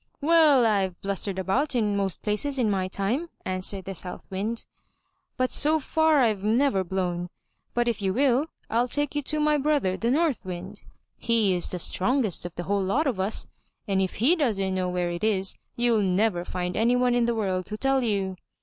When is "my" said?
2.71-2.87, 9.39-9.59